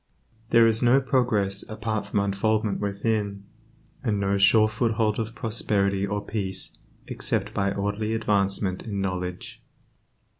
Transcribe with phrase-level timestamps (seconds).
[0.49, 3.43] There is no progress apart from unfoldment within,
[4.03, 6.71] and no sure foothold of prosperity or peace
[7.05, 9.61] except by orderly advancement in knowledge.